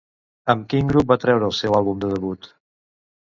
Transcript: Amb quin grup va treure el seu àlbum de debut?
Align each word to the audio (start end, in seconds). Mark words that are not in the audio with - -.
Amb 0.53 0.63
quin 0.71 0.87
grup 0.91 1.11
va 1.11 1.17
treure 1.25 1.47
el 1.49 1.53
seu 1.59 1.77
àlbum 1.81 2.01
de 2.05 2.09
debut? 2.13 2.49